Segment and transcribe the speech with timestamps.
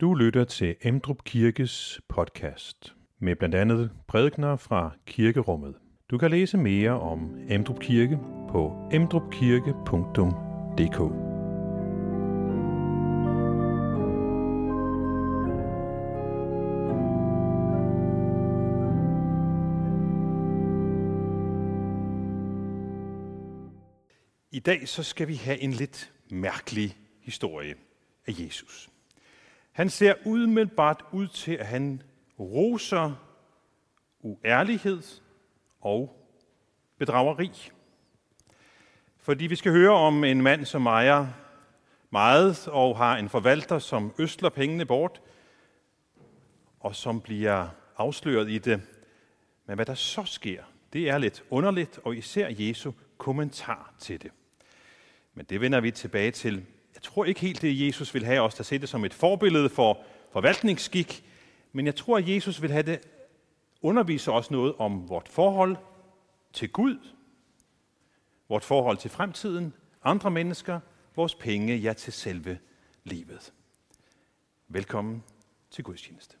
[0.00, 5.74] Du lytter til Emdrup Kirkes podcast med blandt andet prædikner fra kirkerummet.
[6.10, 8.18] Du kan læse mere om Emdrup Kirke
[8.50, 11.00] på emdrupkirke.dk.
[24.52, 27.74] I dag så skal vi have en lidt mærkelig historie
[28.26, 28.90] af Jesus.
[29.76, 32.02] Han ser udmeldbart ud til, at han
[32.38, 33.12] roser
[34.20, 35.02] uærlighed
[35.80, 36.26] og
[36.98, 37.50] bedrageri.
[39.16, 41.26] Fordi vi skal høre om en mand, som ejer
[42.10, 45.22] meget og har en forvalter, som østler pengene bort,
[46.80, 48.82] og som bliver afsløret i det.
[49.66, 54.30] Men hvad der så sker, det er lidt underligt, og især Jesu kommentar til det.
[55.34, 56.66] Men det vender vi tilbage til.
[56.96, 59.68] Jeg tror ikke helt, det Jesus vil have os, der ser det som et forbillede
[59.68, 61.24] for forvaltningsskik,
[61.72, 63.00] men jeg tror, at Jesus vil have det
[63.82, 65.76] undervise os noget om vort forhold
[66.52, 66.98] til Gud,
[68.48, 70.80] vort forhold til fremtiden, andre mennesker,
[71.16, 72.58] vores penge, ja til selve
[73.04, 73.52] livet.
[74.68, 75.22] Velkommen
[75.70, 76.36] til gudstjeneste.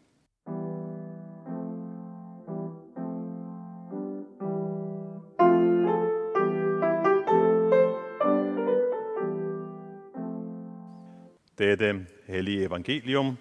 [11.58, 13.36] Dette hellige evangelium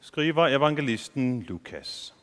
[0.00, 2.14] skriver evangelisten Lukas.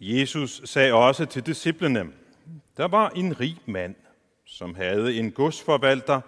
[0.00, 2.06] Jesus sagde også til disciplene,
[2.76, 3.94] der var en rig mand,
[4.44, 6.20] som havde en godsforvalter,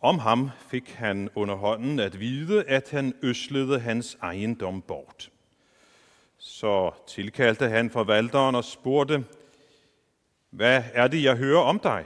[0.00, 5.30] om ham fik han under hånden at vide, at han øslede hans ejendom bort.
[6.38, 9.24] Så tilkaldte han forvalteren og spurgte,
[10.50, 12.04] hvad er det, jeg hører om dig?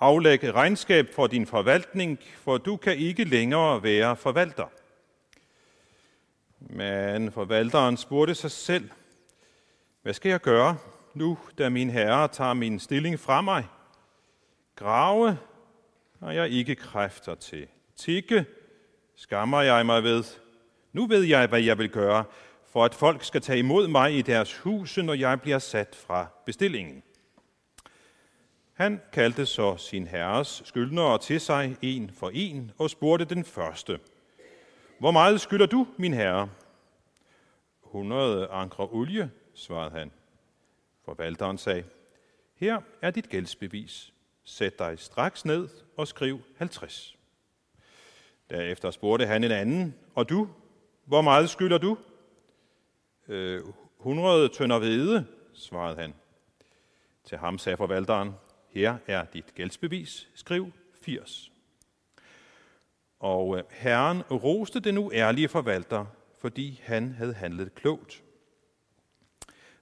[0.00, 4.66] Aflæg regnskab for din forvaltning, for du kan ikke længere være forvalter.
[6.58, 8.90] Men forvalteren spurgte sig selv,
[10.02, 10.76] hvad skal jeg gøre
[11.14, 13.66] nu, da min herre tager min stilling fra mig?
[14.76, 15.38] Grave
[16.24, 17.68] har jeg ikke kræfter til.
[17.96, 18.44] Tikke
[19.16, 20.24] skammer jeg mig ved.
[20.92, 22.24] Nu ved jeg, hvad jeg vil gøre,
[22.66, 26.26] for at folk skal tage imod mig i deres huse, når jeg bliver sat fra
[26.46, 27.02] bestillingen.
[28.72, 34.00] Han kaldte så sin herres skyldnere til sig en for en og spurgte den første.
[34.98, 36.50] Hvor meget skylder du, min herre?
[37.86, 40.10] 100 ankre olie, svarede han.
[41.04, 41.84] Forvalteren sagde,
[42.54, 44.12] her er dit gældsbevis.
[44.44, 47.16] Sæt dig straks ned og skriv 50.
[48.50, 50.48] Derefter spurgte han en anden, og du,
[51.04, 51.98] hvor meget skylder du?
[53.28, 53.62] Øh,
[53.98, 56.14] 100 tønder hvede, svarede han.
[57.24, 58.32] Til ham sagde forvalteren,
[58.68, 60.72] her er dit gældsbevis, skriv
[61.02, 61.52] 80.
[63.20, 66.06] Og øh, herren roste den uærlige forvalter,
[66.40, 68.22] fordi han havde handlet klogt.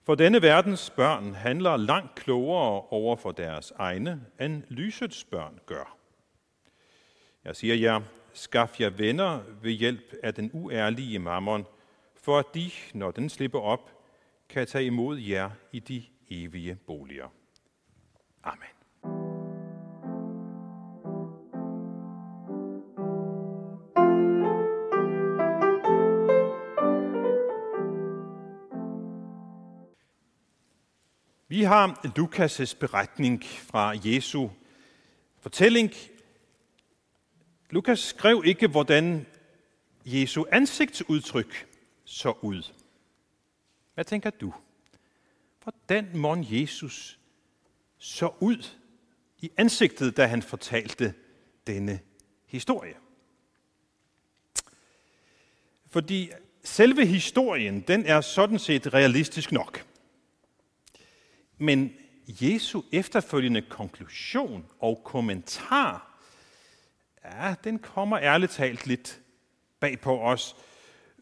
[0.04, 6.01] For denne verdens børn handler langt klogere over for deres egne, end lysets børn gør.
[7.44, 8.00] Jeg siger jer,
[8.32, 11.66] skaf jer venner ved hjælp af den uærlige mammon,
[12.16, 13.90] for at de, når den slipper op,
[14.48, 17.28] kan tage imod jer i de evige boliger.
[18.44, 18.66] Amen.
[31.48, 34.48] Vi har Lukas' beretning fra Jesu
[35.40, 35.90] fortælling.
[37.72, 39.26] Lukas skrev ikke, hvordan
[40.04, 41.68] Jesu ansigtsudtryk
[42.04, 42.72] så ud.
[43.94, 44.54] Hvad tænker du?
[45.62, 47.18] Hvordan må Jesus
[47.98, 48.68] så ud
[49.38, 51.14] i ansigtet, da han fortalte
[51.66, 52.00] denne
[52.46, 52.94] historie?
[55.86, 56.30] Fordi
[56.64, 59.86] selve historien, den er sådan set realistisk nok.
[61.58, 61.94] Men
[62.26, 66.11] Jesu efterfølgende konklusion og kommentar,
[67.24, 69.20] ja, den kommer ærligt talt lidt
[69.80, 70.56] bag på os.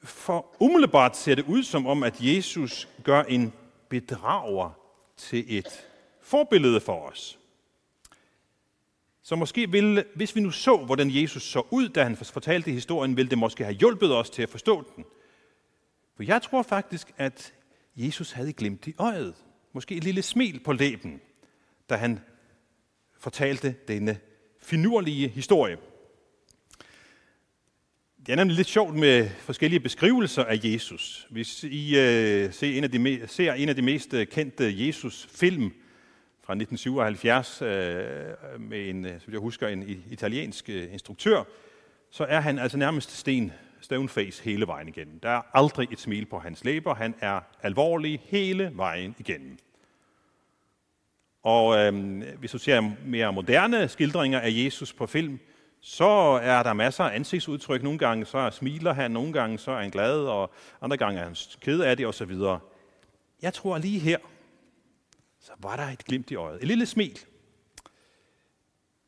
[0.03, 3.53] For umiddelbart ser det ud som om, at Jesus gør en
[3.89, 4.71] bedrager
[5.17, 5.87] til et
[6.23, 7.39] forbillede for os.
[9.23, 13.17] Så måske ville, hvis vi nu så, hvordan Jesus så ud, da han fortalte historien,
[13.17, 15.05] ville det måske have hjulpet os til at forstå den.
[16.17, 17.55] For jeg tror faktisk, at
[17.97, 19.35] Jesus havde glemt i øjet
[19.73, 21.21] måske et lille smil på læben,
[21.91, 22.21] da han
[23.19, 24.19] fortalte denne
[24.63, 25.79] finurlige historie.
[28.31, 31.27] Det er nemlig lidt sjovt med forskellige beskrivelser af Jesus.
[31.31, 35.73] Hvis I øh, ser, en af de, ser en af de mest øh, kendte Jesus-film
[36.43, 37.69] fra 1977 øh,
[38.61, 41.43] med en, øh, som jeg husker, en italiensk øh, instruktør,
[42.11, 45.21] så er han altså nærmest sten, stoneface hele vejen igennem.
[45.21, 46.95] Der er aldrig et smil på hans læber.
[46.95, 49.59] Han er alvorlig hele vejen igennem.
[51.43, 55.39] Og øh, hvis du ser mere moderne skildringer af Jesus på film,
[55.81, 57.83] så er der masser af ansigtsudtryk.
[57.83, 60.51] Nogle gange så smiler han, nogle gange så er han glad, og
[60.81, 62.33] andre gange er han ked af det osv.
[63.43, 64.19] Jeg tror lige her,
[65.41, 66.63] så var der et glimt i øjet.
[66.63, 67.19] Et lille smil.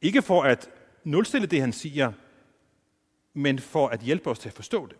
[0.02, 0.70] Ikke for at
[1.04, 2.12] nulstille det, han siger,
[3.34, 4.96] men for at hjælpe os til at forstå det.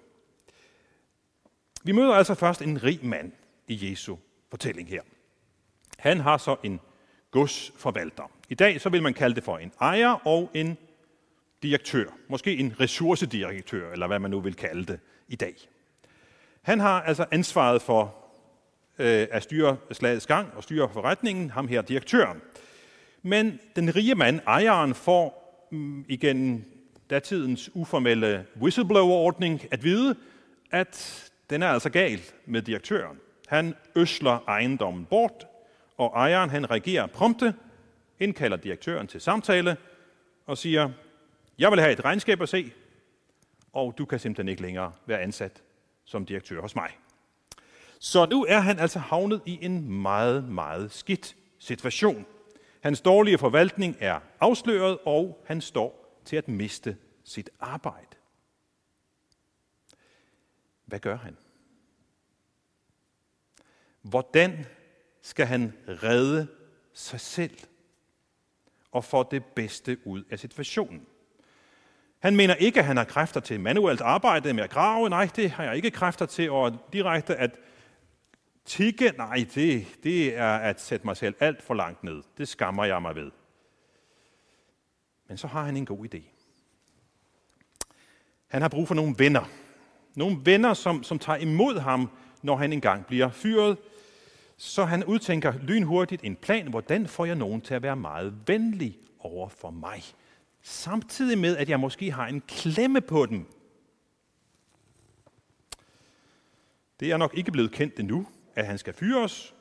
[1.85, 3.33] Vi møder altså først en rig mand
[3.69, 4.17] i Jesu
[4.51, 5.03] fortælling her.
[5.99, 6.81] Han har så en
[7.31, 8.31] godsforvalter.
[8.49, 10.79] I dag så vil man kalde det for en ejer og en
[11.63, 12.05] direktør.
[12.29, 15.55] Måske en ressourcedirektør, eller hvad man nu vil kalde det i dag.
[16.63, 18.15] Han har altså ansvaret for
[18.99, 22.41] øh, at styre slagets gang og styre forretningen, ham her direktøren.
[23.23, 25.43] Men den rige mand, ejeren, får
[25.73, 26.65] mm, igennem
[27.11, 30.17] datidens uformelle whistleblower-ordning at vide,
[30.71, 33.19] at den er altså gal med direktøren.
[33.49, 35.47] Han øsler ejendommen bort,
[35.97, 37.55] og ejeren han reagerer prompte,
[38.21, 39.77] indkalder direktøren til samtale
[40.47, 40.91] og siger,
[41.59, 42.73] jeg vil have et regnskab at se,
[43.73, 45.63] og du kan simpelthen ikke længere være ansat
[46.05, 46.91] som direktør hos mig.
[47.99, 52.27] Så nu er han altså havnet i en meget, meget skidt situation.
[52.81, 58.17] Hans dårlige forvaltning er afsløret, og han står til at miste sit arbejde.
[60.85, 61.37] Hvad gør han?
[64.03, 64.67] Hvordan
[65.23, 66.49] skal han redde
[66.93, 67.59] sig selv
[68.93, 71.07] og få det bedste ud af situationen?
[72.23, 75.11] Han mener ikke, at han har kræfter til manuelt arbejde med at grave.
[75.11, 76.51] Nej, det har jeg ikke kræfter til.
[76.51, 77.51] Og direkte at
[78.65, 82.23] tikke, nej, det, det er at sætte mig selv alt for langt ned.
[82.39, 83.31] Det skammer jeg mig ved.
[85.29, 86.23] Men så har han en god idé.
[88.49, 89.51] Han har brug for nogle venner.
[90.15, 92.11] Nogle venner, som, som tager imod ham,
[92.43, 93.77] når han engang bliver fyret.
[94.57, 98.99] Så han udtænker lynhurtigt en plan, hvordan får jeg nogen til at være meget venlig
[99.19, 100.03] over for mig
[100.63, 103.47] samtidig med, at jeg måske har en klemme på den.
[107.01, 109.55] Det er nok ikke blevet kendt endnu, at han skal fyres,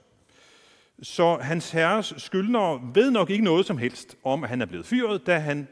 [1.02, 4.86] så hans herres skyldnere ved nok ikke noget som helst om, at han er blevet
[4.86, 5.68] fyret, da han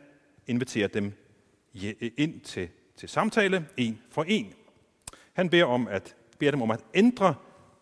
[0.48, 1.14] inviterer dem
[2.18, 4.54] ind til, til samtale, en for en.
[5.34, 7.36] Han beder, om at, beder dem om at ændre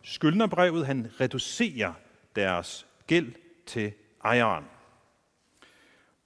[0.03, 0.85] skyldnerbrevet.
[0.85, 1.93] Han reducerer
[2.35, 3.33] deres gæld
[3.65, 3.93] til
[4.23, 4.65] ejeren.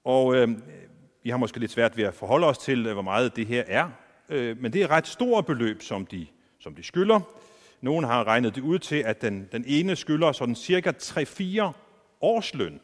[0.03, 0.49] Og øh,
[1.23, 3.63] vi har måske lidt svært ved at forholde os til, øh, hvor meget det her
[3.67, 3.89] er,
[4.29, 6.27] øh, men det er et ret stort beløb, som de,
[6.59, 7.19] som de skylder.
[7.81, 11.71] Nogen har regnet det ud til, at den, den ene skylder sådan cirka 3-4
[12.21, 12.79] årsløn,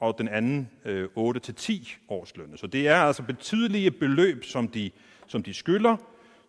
[0.00, 2.56] og den anden øh, 8-10 årsløn.
[2.56, 4.90] Så det er altså betydelige beløb, som de,
[5.26, 5.96] som de skylder.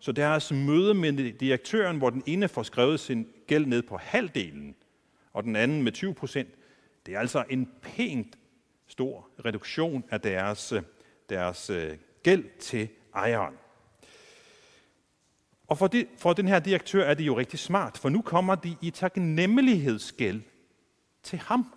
[0.00, 3.96] Så deres altså møde med direktøren, hvor den ene får skrevet sin gæld ned på
[3.96, 4.74] halvdelen,
[5.32, 6.48] og den anden med 20 procent,
[7.06, 8.38] det er altså en pænt
[8.94, 10.82] stor reduktion af deres, øh,
[11.28, 13.54] deres øh, gæld til ejeren.
[15.66, 18.54] Og for, det, for den her direktør er det jo rigtig smart, for nu kommer
[18.54, 20.42] de i taknemmelighedsgæld
[21.22, 21.74] til ham.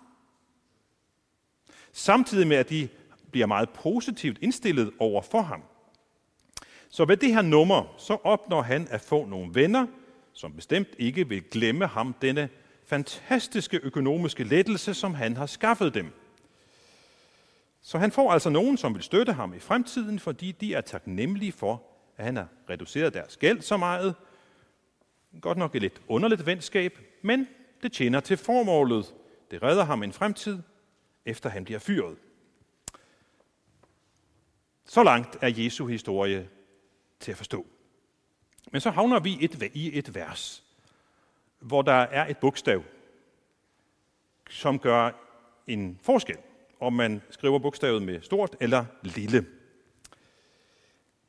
[1.92, 2.88] Samtidig med, at de
[3.30, 5.62] bliver meget positivt indstillet over for ham.
[6.88, 9.86] Så ved det her nummer, så opnår han at få nogle venner,
[10.32, 12.48] som bestemt ikke vil glemme ham denne
[12.86, 16.12] fantastiske økonomiske lettelse, som han har skaffet dem.
[17.80, 21.52] Så han får altså nogen, som vil støtte ham i fremtiden, fordi de er taknemmelige
[21.52, 21.82] for,
[22.16, 24.14] at han har reduceret deres gæld så meget.
[25.40, 27.48] Godt nok et lidt underligt venskab, men
[27.82, 29.14] det tjener til formålet.
[29.50, 30.58] Det redder ham en fremtid,
[31.24, 32.16] efter han bliver fyret.
[34.84, 36.48] Så langt er Jesu historie
[37.20, 37.66] til at forstå.
[38.72, 40.64] Men så havner vi et, i et vers,
[41.60, 42.84] hvor der er et bogstav,
[44.50, 45.10] som gør
[45.66, 46.38] en forskel
[46.80, 49.46] om man skriver bogstavet med stort eller lille.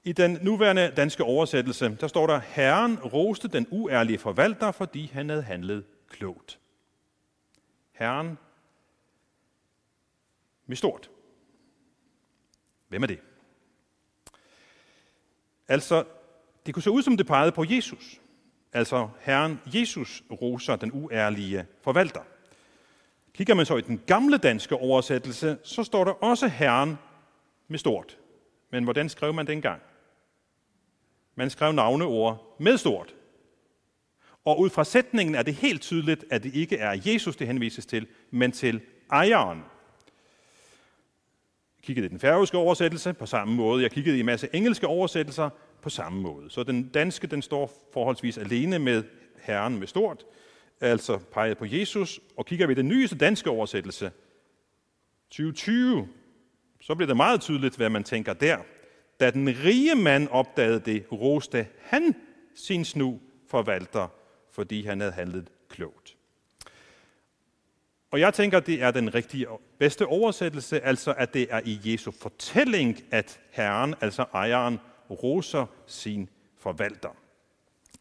[0.04, 5.30] I den nuværende danske oversættelse, der står der, Herren roste den uærlige forvalter, fordi han
[5.30, 6.60] havde handlet klogt.
[7.92, 8.38] Herren
[10.66, 11.10] med stort.
[12.88, 13.20] Hvem er det?
[15.68, 16.04] Altså,
[16.66, 18.22] det kunne se ud som det pegede på Jesus.
[18.74, 22.22] Altså, Herren Jesus roser den uærlige forvalter.
[23.40, 26.98] Kigger man så i den gamle danske oversættelse, så står der også Herren
[27.68, 28.18] med stort.
[28.72, 29.82] Men hvordan skrev man dengang?
[31.36, 33.16] Man skrev navneord med stort.
[34.46, 37.86] Og ud fra sætningen er det helt tydeligt, at det ikke er Jesus, det henvises
[37.86, 38.82] til, men til
[39.12, 39.58] ejeren.
[41.78, 43.84] Jeg kiggede i den færøske oversættelse på samme måde.
[43.84, 45.50] Jeg kiggede i en masse engelske oversættelser
[45.82, 46.50] på samme måde.
[46.50, 49.04] Så den danske, den står forholdsvis alene med
[49.42, 50.26] Herren med stort,
[50.82, 52.20] altså peget på Jesus.
[52.38, 54.12] Og kigger vi den nyeste danske oversættelse,
[55.30, 56.08] 2020,
[56.82, 58.58] så bliver det meget tydeligt, hvad man tænker der.
[59.20, 62.16] Da den rige mand opdagede det, roste han
[62.56, 64.08] sin snu forvalter,
[64.52, 66.16] fordi han havde handlet klogt.
[68.12, 69.48] Og jeg tænker, det er den rigtige,
[69.80, 76.30] bedste oversættelse, altså at det er i Jesu fortælling, at Herren, altså ejeren, roser sin
[76.58, 77.16] forvalter.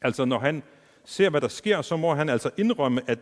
[0.00, 0.62] Altså når han
[1.08, 3.18] ser, hvad der sker, så må han altså indrømme, at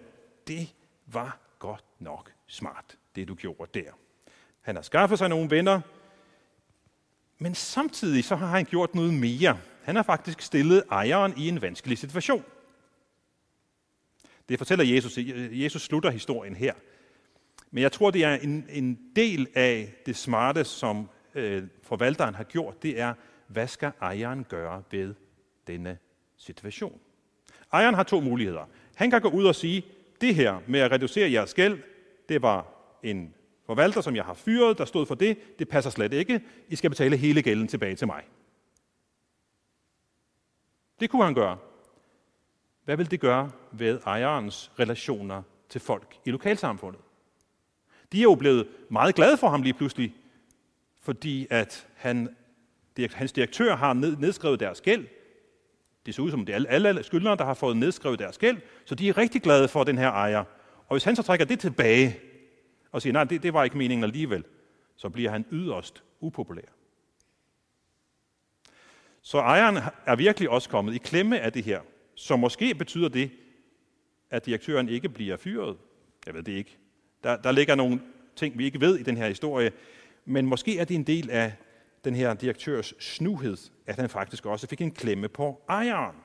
[0.46, 0.68] det
[1.06, 3.90] var godt nok smart, det du gjorde der.
[4.60, 5.80] Han har skaffet sig nogle venner,
[7.38, 9.58] men samtidig så har han gjort noget mere.
[9.82, 12.44] Han har faktisk stillet ejeren i en vanskelig situation.
[14.48, 15.18] Det fortæller Jesus.
[15.50, 16.74] Jesus slutter historien her.
[17.70, 22.44] Men jeg tror, det er en, en del af det smarte, som øh, forvalteren har
[22.44, 22.82] gjort.
[22.82, 23.14] Det er,
[23.46, 25.14] hvad skal ejeren gøre ved
[25.66, 25.98] denne
[26.36, 27.00] situation?
[27.72, 28.68] Ejeren har to muligheder.
[28.94, 29.84] Han kan gå ud og sige,
[30.20, 31.78] det her med at reducere jeres gæld,
[32.28, 32.66] det var
[33.02, 33.34] en
[33.66, 36.40] forvalter, som jeg har fyret, der stod for det, det passer slet ikke.
[36.68, 38.22] I skal betale hele gælden tilbage til mig.
[41.00, 41.58] Det kunne han gøre.
[42.84, 47.00] Hvad vil det gøre ved ejerens relationer til folk i lokalsamfundet?
[48.12, 50.14] De er jo blevet meget glade for ham lige pludselig,
[51.02, 52.36] fordi at han,
[53.12, 55.06] hans direktør har nedskrevet deres gæld.
[56.06, 58.94] Det ser ud som, det er alle skyldnere, der har fået nedskrevet deres gæld, så
[58.94, 60.44] de er rigtig glade for den her ejer.
[60.88, 62.16] Og hvis han så trækker det tilbage
[62.92, 64.44] og siger, nej, det, det var ikke meningen alligevel,
[64.96, 66.62] så bliver han yderst upopulær.
[69.22, 71.80] Så ejeren er virkelig også kommet i klemme af det her.
[72.14, 73.30] Så måske betyder det,
[74.30, 75.76] at direktøren ikke bliver fyret.
[76.26, 76.78] Jeg ved det ikke.
[77.24, 78.00] Der, der ligger nogle
[78.36, 79.72] ting, vi ikke ved i den her historie,
[80.24, 81.52] men måske er det en del af
[82.06, 86.16] den her direktørs snuhed, at han faktisk også fik en klemme på ejeren.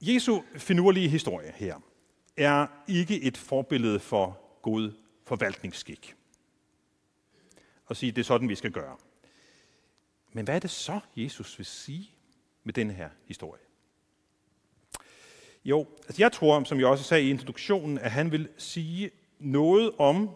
[0.00, 1.76] Jesu finurlige historie her
[2.36, 4.92] er ikke et forbillede for god
[5.24, 6.14] forvaltningsskik.
[7.86, 8.96] Og sige, det er sådan, vi skal gøre.
[10.32, 12.10] Men hvad er det så, Jesus vil sige
[12.64, 13.62] med den her historie?
[15.64, 19.92] Jo, altså jeg tror, som jeg også sagde i introduktionen, at han vil sige noget
[19.98, 20.30] om,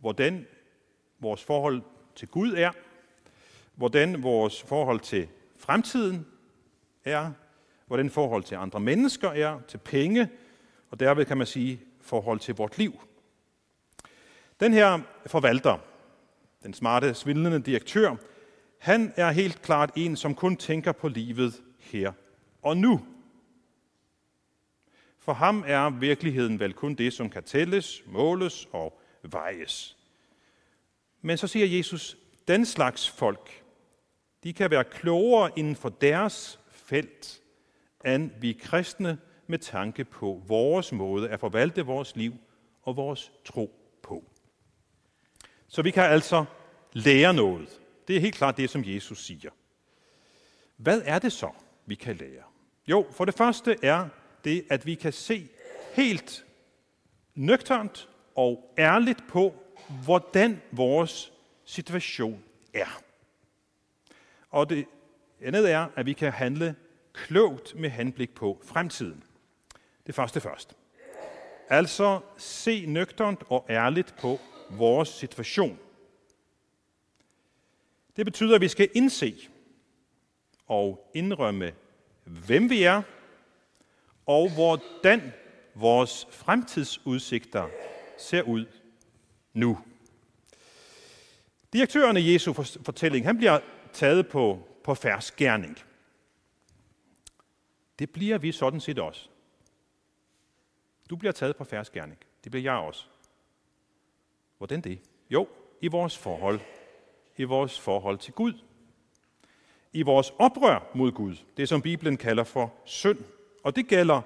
[0.00, 0.46] hvordan
[1.18, 1.82] vores forhold
[2.14, 2.70] til Gud er,
[3.74, 6.26] hvordan vores forhold til fremtiden
[7.04, 7.32] er,
[7.86, 10.28] hvordan forhold til andre mennesker er, til penge,
[10.90, 13.00] og derved kan man sige forhold til vort liv.
[14.60, 15.78] Den her forvalter,
[16.62, 18.16] den smarte, svindlende direktør,
[18.78, 22.12] han er helt klart en, som kun tænker på livet her
[22.62, 23.06] og nu.
[25.18, 29.96] For ham er virkeligheden vel kun det, som kan tælles, måles og vejes.
[31.20, 32.16] Men så siger Jesus,
[32.48, 33.62] den slags folk,
[34.44, 37.40] de kan være klogere inden for deres felt,
[38.04, 42.34] end vi kristne med tanke på vores måde at forvalte vores liv
[42.82, 44.24] og vores tro på.
[45.68, 46.44] Så vi kan altså
[46.92, 47.80] lære noget.
[48.08, 49.50] Det er helt klart det, som Jesus siger.
[50.76, 51.50] Hvad er det så,
[51.86, 52.42] vi kan lære?
[52.86, 54.08] Jo, for det første er
[54.44, 55.48] det, at vi kan se
[55.94, 56.44] helt
[57.34, 58.08] nøgternt
[58.38, 59.54] og ærligt på,
[60.04, 61.32] hvordan vores
[61.64, 63.02] situation er.
[64.50, 64.86] Og det
[65.42, 66.76] andet er, at vi kan handle
[67.12, 69.24] klogt med henblik på fremtiden.
[70.06, 70.76] Det første først.
[71.68, 74.38] Altså se nøgternt og ærligt på
[74.70, 75.78] vores situation.
[78.16, 79.48] Det betyder, at vi skal indse
[80.66, 81.72] og indrømme,
[82.24, 83.02] hvem vi er,
[84.26, 85.32] og hvordan
[85.74, 87.68] vores fremtidsudsigter
[88.18, 88.66] ser ud
[89.52, 89.78] nu.
[91.72, 93.60] Direktøren i Jesu fortælling, han bliver
[93.92, 95.78] taget på, på færds gerning.
[97.98, 99.28] Det bliver vi sådan set også.
[101.10, 102.18] Du bliver taget på færds gerning.
[102.44, 103.04] Det bliver jeg også.
[104.58, 105.00] Hvordan det?
[105.30, 105.48] Jo,
[105.80, 106.60] i vores forhold.
[107.36, 108.52] I vores forhold til Gud.
[109.92, 111.36] I vores oprør mod Gud.
[111.56, 113.18] Det som Bibelen kalder for synd.
[113.64, 114.22] Og det gælder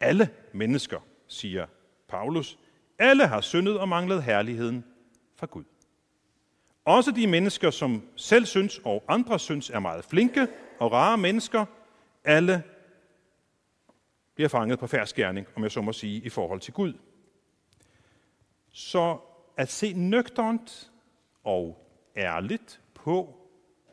[0.00, 1.66] alle mennesker, siger
[2.08, 2.58] Paulus.
[2.98, 4.84] Alle har syndet og manglet herligheden
[5.36, 5.64] fra Gud.
[6.84, 10.48] Også de mennesker, som selv synes og andre synes er meget flinke
[10.78, 11.64] og rare mennesker,
[12.24, 12.62] alle
[14.34, 16.92] bliver fanget på færdsgærning, om jeg så må sige, i forhold til Gud.
[18.72, 19.18] Så
[19.56, 20.90] at se nøgternt
[21.44, 21.86] og
[22.16, 23.34] ærligt på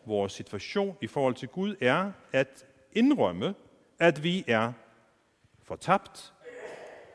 [0.05, 3.55] vores situation i forhold til Gud, er at indrømme,
[3.99, 4.73] at vi er
[5.63, 6.33] fortabt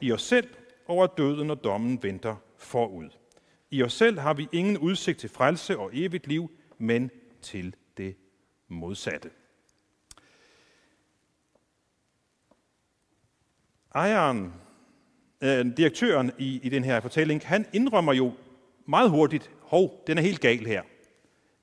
[0.01, 0.49] i os selv,
[0.89, 3.09] over døden og dommen venter forud.
[3.71, 7.11] I os selv har vi ingen udsigt til frelse og evigt liv, men
[7.43, 8.17] til det
[8.69, 9.31] modsatte.
[13.95, 14.53] Ejeren,
[15.41, 18.33] øh, direktøren i, i den her fortælling, han indrømmer jo
[18.87, 20.83] meget hurtigt, hov, den er helt gal her.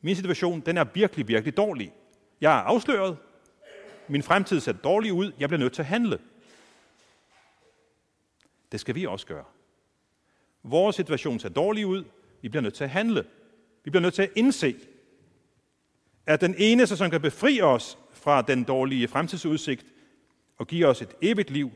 [0.01, 1.93] Min situation, den er virkelig, virkelig dårlig.
[2.41, 3.17] Jeg er afsløret.
[4.07, 5.31] Min fremtid ser dårlig ud.
[5.39, 6.19] Jeg bliver nødt til at handle.
[8.71, 9.45] Det skal vi også gøre.
[10.63, 12.03] Vores situation ser dårlig ud.
[12.41, 13.25] Vi bliver nødt til at handle.
[13.83, 14.75] Vi bliver nødt til at indse,
[16.25, 19.85] at den eneste, som kan befri os fra den dårlige fremtidsudsigt
[20.57, 21.71] og give os et evigt liv,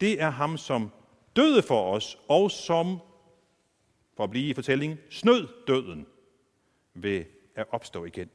[0.00, 0.90] det er ham, som
[1.36, 2.98] døde for os, og som,
[4.16, 6.06] for at blive i fortællingen, snød døden
[6.94, 8.30] ved at opstå igen.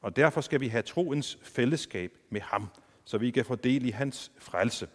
[0.00, 2.68] Og derfor skal vi have troens fællesskab med ham,
[3.04, 4.88] så vi kan få del i hans frelse.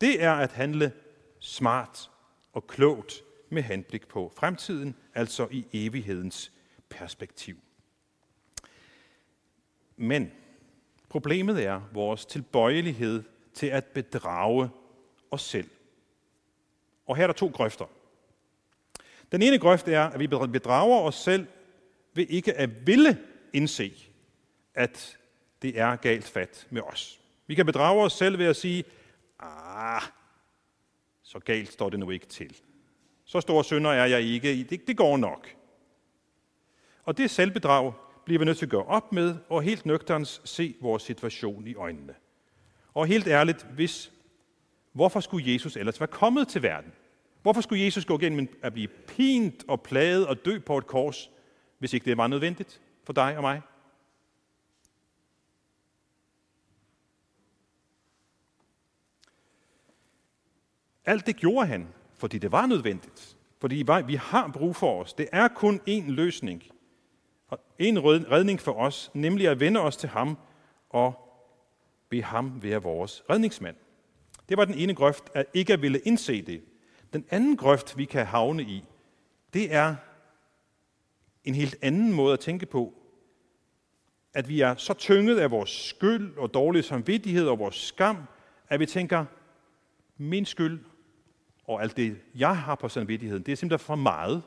[0.00, 0.92] Det er at handle
[1.40, 2.10] smart
[2.52, 6.52] og klogt med henblik på fremtiden, altså i evighedens
[6.88, 7.56] perspektiv.
[9.96, 10.32] Men
[11.08, 13.22] problemet er vores tilbøjelighed
[13.54, 14.70] til at bedrage
[15.30, 15.70] os selv.
[17.06, 17.86] Og her er der to grøfter.
[19.32, 21.46] Den ene grøft er, at vi bedrager os selv
[22.14, 23.18] ved ikke at ville
[23.52, 23.92] indse,
[24.74, 25.18] at
[25.62, 27.20] det er galt fat med os.
[27.46, 28.84] Vi kan bedrage os selv ved at sige,
[29.38, 30.02] ah,
[31.30, 32.56] så galt står det nu ikke til.
[33.24, 34.66] Så store synder er jeg ikke.
[34.70, 35.48] Det, det går nok.
[37.02, 37.92] Og det selvbedrag
[38.24, 41.74] bliver vi nødt til at gøre op med, og helt nøgterens se vores situation i
[41.74, 42.14] øjnene.
[42.94, 44.12] Og helt ærligt, hvis,
[44.92, 46.92] hvorfor skulle Jesus ellers være kommet til verden?
[47.42, 51.30] Hvorfor skulle Jesus gå igennem at blive pint og plaget og dø på et kors,
[51.78, 53.60] hvis ikke det var nødvendigt for dig og mig?
[61.04, 63.36] Alt det gjorde han, fordi det var nødvendigt.
[63.60, 65.12] Fordi vi har brug for os.
[65.12, 66.62] Det er kun én løsning.
[67.48, 70.38] Og en redning for os, nemlig at vende os til ham
[70.90, 71.14] og
[72.08, 73.76] bede ham være vores redningsmand.
[74.48, 76.62] Det var den ene grøft, at ikke at ville indse det.
[77.12, 78.84] Den anden grøft, vi kan havne i,
[79.54, 79.96] det er
[81.44, 82.94] en helt anden måde at tænke på.
[84.34, 88.16] At vi er så tynget af vores skyld og dårlig samvittighed og vores skam,
[88.68, 89.24] at vi tænker,
[90.16, 90.84] min skyld
[91.70, 94.42] og alt det, jeg har på samvittigheden, det er simpelthen for meget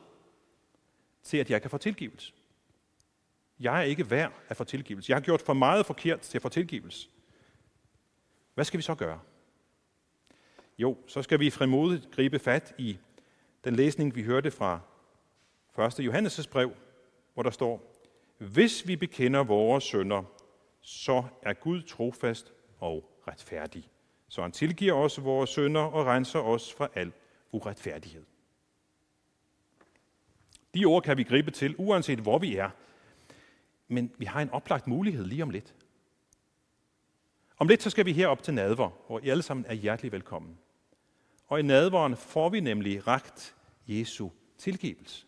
[1.24, 2.34] til, at jeg kan få tilgivelse.
[3.60, 5.10] Jeg er ikke værd at få tilgivelse.
[5.10, 7.10] Jeg har gjort for meget forkert til at få tilgivelse.
[8.54, 9.20] Hvad skal vi så gøre?
[10.78, 12.98] Jo, så skal vi frimodigt gribe fat i
[13.64, 14.80] den læsning, vi hørte fra
[15.80, 16.00] 1.
[16.00, 16.72] Johannes' brev,
[17.34, 18.04] hvor der står,
[18.38, 20.24] Hvis vi bekender vores sønder,
[20.82, 23.93] så er Gud trofast og retfærdig.
[24.34, 27.14] Så han tilgiver os vores sønder og renser os fra al
[27.52, 28.26] uretfærdighed.
[30.74, 32.70] De ord kan vi gribe til, uanset hvor vi er.
[33.88, 35.76] Men vi har en oplagt mulighed lige om lidt.
[37.58, 40.58] Om lidt så skal vi herop til nadver, hvor I alle sammen er hjertelig velkommen.
[41.48, 43.56] Og i nadveren får vi nemlig ragt
[43.88, 45.26] Jesu tilgivelse.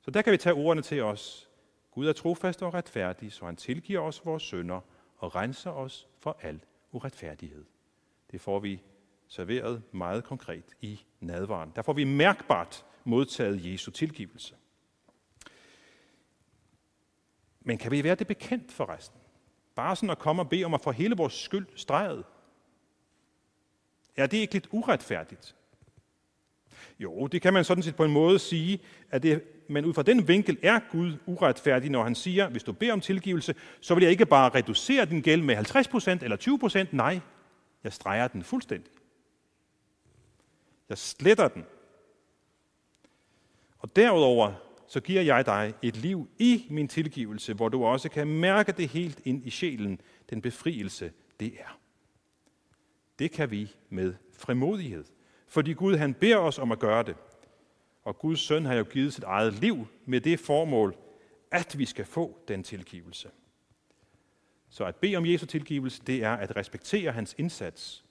[0.00, 1.50] Så der kan vi tage ordene til os.
[1.90, 4.80] Gud er trofast og retfærdig, så han tilgiver os vores sønder
[5.18, 6.60] og renser os for al
[6.92, 7.64] uretfærdighed.
[8.30, 8.82] Det får vi
[9.28, 11.72] serveret meget konkret i nadvaren.
[11.76, 14.54] Der får vi mærkbart modtaget Jesu tilgivelse.
[17.60, 19.20] Men kan vi være det bekendt for resten?
[19.74, 22.24] Bare sådan at komme og bede om at få hele vores skyld streget?
[24.16, 25.56] Er det ikke lidt uretfærdigt?
[26.98, 30.02] Jo, det kan man sådan set på en måde sige, at det, men ud fra
[30.02, 34.02] den vinkel er Gud uretfærdig, når han siger, hvis du beder om tilgivelse, så vil
[34.02, 37.20] jeg ikke bare reducere din gæld med 50% eller 20%, nej,
[37.84, 38.92] jeg streger den fuldstændig.
[40.88, 41.64] Jeg sletter den.
[43.78, 44.52] Og derudover
[44.88, 48.88] så giver jeg dig et liv i min tilgivelse, hvor du også kan mærke det
[48.88, 50.00] helt ind i sjælen,
[50.30, 51.78] den befrielse, det er.
[53.18, 55.04] Det kan vi med frimodighed,
[55.48, 57.16] fordi Gud han beder os om at gøre det.
[58.06, 60.96] Og Guds søn har jo givet sit eget liv med det formål,
[61.50, 63.30] at vi skal få den tilgivelse.
[64.68, 68.04] Så at bede om Jesu tilgivelse, det er at respektere hans indsats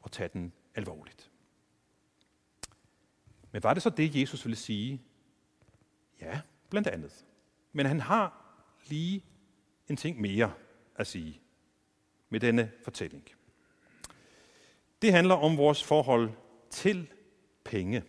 [0.00, 1.30] og tage den alvorligt.
[3.52, 5.02] Men var det så det, Jesus ville sige
[6.20, 7.24] Ja, blandt andet.
[7.72, 8.54] Men han har
[8.88, 9.24] lige
[9.88, 10.52] en ting mere
[10.96, 11.40] at sige
[12.28, 13.24] med denne fortælling.
[15.02, 16.30] Det handler om vores forhold
[16.70, 17.12] til
[17.64, 18.02] penge.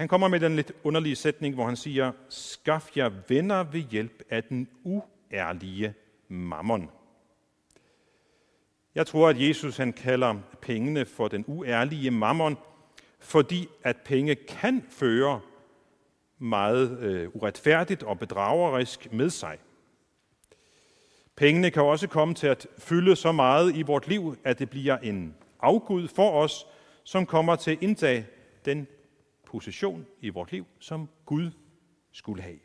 [0.00, 4.22] Han kommer med den lidt underlige sætning, hvor han siger, skaf jer venner ved hjælp
[4.30, 5.94] af den uærlige
[6.28, 6.90] mammon.
[8.94, 12.56] Jeg tror, at Jesus han kalder pengene for den uærlige mammon,
[13.18, 15.40] fordi at penge kan føre
[16.38, 19.58] meget øh, uretfærdigt og bedragerisk med sig.
[21.36, 24.98] Pengene kan også komme til at fylde så meget i vort liv, at det bliver
[24.98, 26.66] en afgud for os,
[27.04, 28.26] som kommer til at indtage
[28.64, 28.86] den
[29.50, 31.50] position i vort liv, som Gud
[32.12, 32.58] skulle have.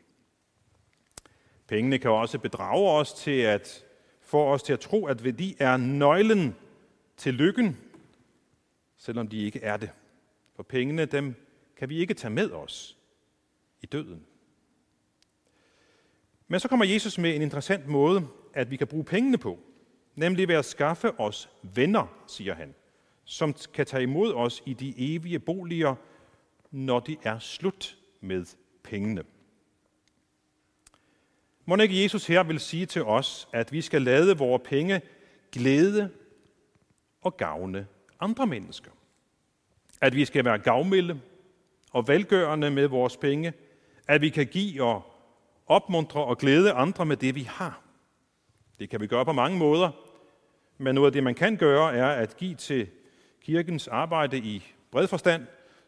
[1.66, 3.84] Pengene kan også bedrage os til at
[4.20, 6.54] få os til at tro, at værdi er nøglen
[7.16, 7.78] til lykken,
[8.96, 9.90] selvom de ikke er det.
[10.56, 11.34] For pengene, dem
[11.76, 12.98] kan vi ikke tage med os
[13.82, 14.26] i døden.
[16.48, 19.58] Men så kommer Jesus med en interessant måde, at vi kan bruge pengene på.
[20.14, 22.74] Nemlig ved at skaffe os venner, siger han,
[23.24, 25.94] som kan tage imod os i de evige boliger,
[26.76, 28.44] når det er slut med
[28.82, 29.22] pengene.
[31.64, 35.00] Må ikke Jesus her vil sige til os, at vi skal lade vores penge
[35.52, 36.10] glæde
[37.20, 37.86] og gavne
[38.20, 38.90] andre mennesker.
[40.00, 41.20] At vi skal være gavmilde
[41.92, 43.52] og velgørende med vores penge.
[44.08, 45.02] At vi kan give og
[45.66, 47.82] opmuntre og glæde andre med det, vi har.
[48.78, 49.90] Det kan vi gøre på mange måder,
[50.78, 52.88] men noget af det, man kan gøre, er at give til
[53.42, 55.46] kirkens arbejde i bred forstand,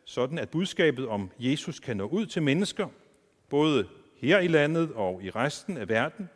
[0.08, 2.88] sådan at budskabet om Jesus kan nå ud til mennesker,
[3.48, 6.28] både her i landet og i resten af verden.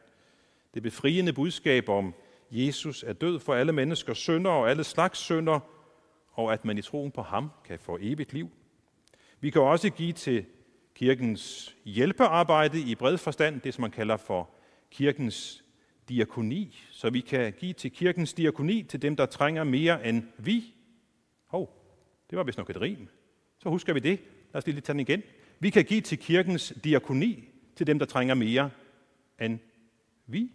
[0.74, 2.14] Det befriende budskab om
[2.50, 5.60] Jesus er død for alle menneskers synder og alle slags synder,
[6.32, 8.50] og at man i troen på ham kan få evigt liv.
[9.40, 10.44] Vi kan også give til
[10.94, 14.50] kirkens hjælpearbejde i bred forstand, det som man kalder for
[14.90, 15.64] kirkens
[16.08, 20.74] diakoni, så vi kan give til kirkens diakoni til dem, der trænger mere end vi.
[21.46, 21.70] Hov,
[22.30, 23.08] det var vist nok et rim.
[23.62, 24.20] Så husker vi det.
[24.52, 25.22] Lad os lige tage den igen.
[25.60, 28.70] Vi kan give til kirkens diakoni til dem, der trænger mere
[29.40, 29.58] end
[30.26, 30.52] vi.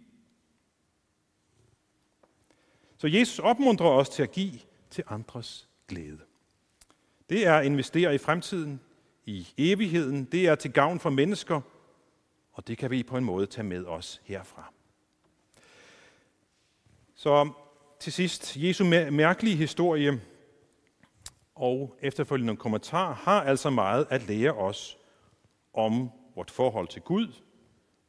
[2.96, 4.52] Så Jesus opmuntrer os til at give
[4.90, 6.18] til andres glæde.
[7.30, 8.80] Det er at investere i fremtiden,
[9.26, 10.24] i evigheden.
[10.24, 11.60] Det er til gavn for mennesker,
[12.52, 14.72] og det kan vi på en måde tage med os herfra.
[17.14, 17.52] Så
[18.00, 20.20] til sidst, Jesu mærkelige historie
[21.58, 24.98] og efterfølgende kommentar har altså meget at lære os
[25.74, 27.32] om vort forhold til Gud,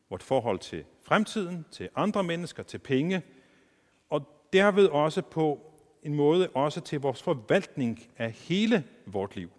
[0.09, 3.21] vort forhold til fremtiden, til andre mennesker, til penge,
[4.09, 4.21] og
[4.53, 5.59] derved også på
[6.03, 9.49] en måde også til vores forvaltning af hele vort liv.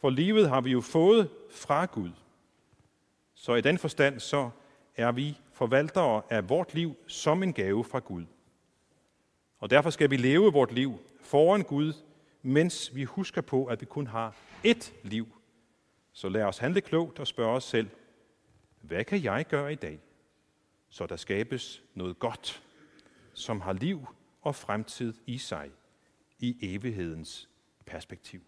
[0.00, 2.10] For livet har vi jo fået fra Gud.
[3.34, 4.50] Så i den forstand så
[4.96, 8.24] er vi forvaltere af vort liv som en gave fra Gud.
[9.58, 11.92] Og derfor skal vi leve vort liv foran Gud,
[12.42, 15.28] mens vi husker på, at vi kun har ét liv.
[16.12, 17.88] Så lad os handle klogt og spørge os selv,
[18.80, 20.00] hvad kan jeg gøre i dag,
[20.88, 22.62] så der skabes noget godt,
[23.34, 24.06] som har liv
[24.40, 25.70] og fremtid i sig
[26.38, 27.48] i evighedens
[27.86, 28.40] perspektiv?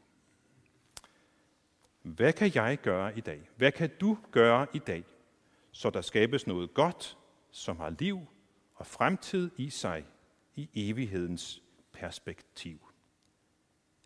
[2.02, 3.50] Hvad kan jeg gøre i dag?
[3.57, 5.04] Hvad kan du gøre i dag,
[5.72, 7.18] så der skabes noget godt,
[7.50, 8.20] som har liv
[8.74, 10.04] og fremtid i sig
[10.54, 12.93] i evighedens perspektiv.